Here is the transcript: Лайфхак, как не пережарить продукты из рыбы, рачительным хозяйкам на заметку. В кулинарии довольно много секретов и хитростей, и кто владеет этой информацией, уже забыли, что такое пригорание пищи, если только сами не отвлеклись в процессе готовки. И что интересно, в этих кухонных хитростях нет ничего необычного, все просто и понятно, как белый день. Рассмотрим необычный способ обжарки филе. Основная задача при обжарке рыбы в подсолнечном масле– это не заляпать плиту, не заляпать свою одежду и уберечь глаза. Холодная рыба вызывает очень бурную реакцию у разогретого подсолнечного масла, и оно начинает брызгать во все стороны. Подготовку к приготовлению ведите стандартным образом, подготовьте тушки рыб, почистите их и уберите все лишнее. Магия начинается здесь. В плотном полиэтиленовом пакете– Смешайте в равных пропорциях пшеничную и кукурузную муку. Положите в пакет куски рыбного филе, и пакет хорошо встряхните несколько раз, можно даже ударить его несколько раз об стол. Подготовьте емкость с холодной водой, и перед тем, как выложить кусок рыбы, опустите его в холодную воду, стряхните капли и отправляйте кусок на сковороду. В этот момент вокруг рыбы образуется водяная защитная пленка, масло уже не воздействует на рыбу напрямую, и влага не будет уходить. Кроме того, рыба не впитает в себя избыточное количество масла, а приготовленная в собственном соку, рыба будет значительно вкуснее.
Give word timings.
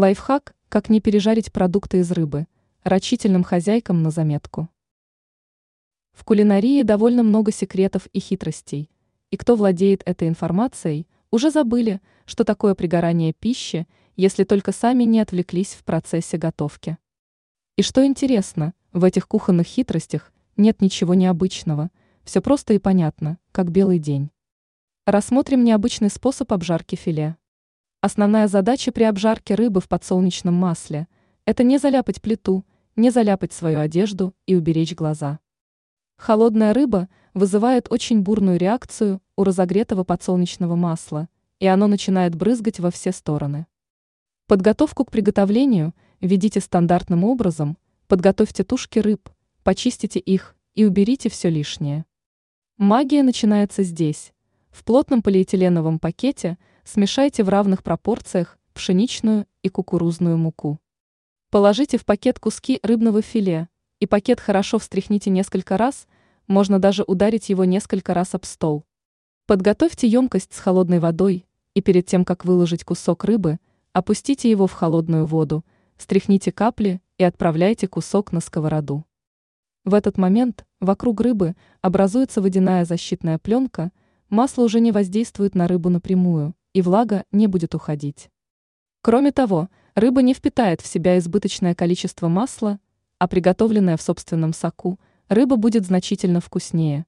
Лайфхак, 0.00 0.54
как 0.70 0.88
не 0.88 0.98
пережарить 1.02 1.52
продукты 1.52 1.98
из 1.98 2.10
рыбы, 2.10 2.46
рачительным 2.84 3.44
хозяйкам 3.44 4.02
на 4.02 4.10
заметку. 4.10 4.70
В 6.12 6.24
кулинарии 6.24 6.82
довольно 6.82 7.22
много 7.22 7.52
секретов 7.52 8.06
и 8.14 8.18
хитростей, 8.18 8.88
и 9.30 9.36
кто 9.36 9.56
владеет 9.56 10.02
этой 10.06 10.28
информацией, 10.28 11.06
уже 11.30 11.50
забыли, 11.50 12.00
что 12.24 12.44
такое 12.44 12.74
пригорание 12.74 13.34
пищи, 13.34 13.86
если 14.16 14.44
только 14.44 14.72
сами 14.72 15.04
не 15.04 15.20
отвлеклись 15.20 15.74
в 15.74 15.84
процессе 15.84 16.38
готовки. 16.38 16.96
И 17.76 17.82
что 17.82 18.02
интересно, 18.02 18.72
в 18.94 19.04
этих 19.04 19.28
кухонных 19.28 19.66
хитростях 19.66 20.32
нет 20.56 20.80
ничего 20.80 21.12
необычного, 21.12 21.90
все 22.24 22.40
просто 22.40 22.72
и 22.72 22.78
понятно, 22.78 23.36
как 23.52 23.70
белый 23.70 23.98
день. 23.98 24.30
Рассмотрим 25.04 25.62
необычный 25.62 26.08
способ 26.08 26.50
обжарки 26.54 26.96
филе. 26.96 27.36
Основная 28.02 28.48
задача 28.48 28.92
при 28.92 29.02
обжарке 29.02 29.54
рыбы 29.54 29.82
в 29.82 29.88
подсолнечном 29.88 30.54
масле– 30.54 31.06
это 31.44 31.62
не 31.62 31.76
заляпать 31.76 32.22
плиту, 32.22 32.64
не 32.96 33.10
заляпать 33.10 33.52
свою 33.52 33.78
одежду 33.78 34.34
и 34.46 34.56
уберечь 34.56 34.94
глаза. 34.94 35.38
Холодная 36.16 36.72
рыба 36.72 37.10
вызывает 37.34 37.92
очень 37.92 38.22
бурную 38.22 38.58
реакцию 38.58 39.20
у 39.36 39.44
разогретого 39.44 40.04
подсолнечного 40.04 40.76
масла, 40.76 41.28
и 41.58 41.66
оно 41.66 41.88
начинает 41.88 42.34
брызгать 42.34 42.80
во 42.80 42.90
все 42.90 43.12
стороны. 43.12 43.66
Подготовку 44.46 45.04
к 45.04 45.10
приготовлению 45.10 45.94
ведите 46.22 46.60
стандартным 46.60 47.22
образом, 47.24 47.76
подготовьте 48.08 48.64
тушки 48.64 48.98
рыб, 48.98 49.28
почистите 49.62 50.20
их 50.20 50.56
и 50.74 50.86
уберите 50.86 51.28
все 51.28 51.50
лишнее. 51.50 52.06
Магия 52.78 53.22
начинается 53.22 53.82
здесь. 53.82 54.32
В 54.70 54.84
плотном 54.84 55.20
полиэтиленовом 55.20 55.98
пакете– 55.98 56.56
Смешайте 56.92 57.44
в 57.44 57.48
равных 57.48 57.84
пропорциях 57.84 58.58
пшеничную 58.74 59.46
и 59.62 59.68
кукурузную 59.68 60.36
муку. 60.36 60.80
Положите 61.48 61.98
в 61.98 62.04
пакет 62.04 62.40
куски 62.40 62.80
рыбного 62.82 63.22
филе, 63.22 63.68
и 64.00 64.06
пакет 64.06 64.40
хорошо 64.40 64.80
встряхните 64.80 65.30
несколько 65.30 65.76
раз, 65.76 66.08
можно 66.48 66.80
даже 66.80 67.04
ударить 67.04 67.48
его 67.48 67.64
несколько 67.64 68.12
раз 68.12 68.34
об 68.34 68.44
стол. 68.44 68.84
Подготовьте 69.46 70.08
емкость 70.08 70.52
с 70.52 70.58
холодной 70.58 70.98
водой, 70.98 71.46
и 71.74 71.80
перед 71.80 72.06
тем, 72.06 72.24
как 72.24 72.44
выложить 72.44 72.82
кусок 72.82 73.22
рыбы, 73.22 73.60
опустите 73.92 74.50
его 74.50 74.66
в 74.66 74.72
холодную 74.72 75.26
воду, 75.26 75.64
стряхните 75.96 76.50
капли 76.50 77.00
и 77.18 77.22
отправляйте 77.22 77.86
кусок 77.86 78.32
на 78.32 78.40
сковороду. 78.40 79.04
В 79.84 79.94
этот 79.94 80.18
момент 80.18 80.66
вокруг 80.80 81.20
рыбы 81.20 81.54
образуется 81.82 82.42
водяная 82.42 82.84
защитная 82.84 83.38
пленка, 83.38 83.92
масло 84.28 84.64
уже 84.64 84.80
не 84.80 84.90
воздействует 84.90 85.54
на 85.54 85.68
рыбу 85.68 85.88
напрямую, 85.88 86.56
и 86.72 86.82
влага 86.82 87.24
не 87.32 87.46
будет 87.46 87.74
уходить. 87.74 88.30
Кроме 89.02 89.32
того, 89.32 89.68
рыба 89.94 90.22
не 90.22 90.34
впитает 90.34 90.80
в 90.80 90.86
себя 90.86 91.18
избыточное 91.18 91.74
количество 91.74 92.28
масла, 92.28 92.78
а 93.18 93.28
приготовленная 93.28 93.96
в 93.96 94.02
собственном 94.02 94.52
соку, 94.52 95.00
рыба 95.28 95.56
будет 95.56 95.86
значительно 95.86 96.40
вкуснее. 96.40 97.06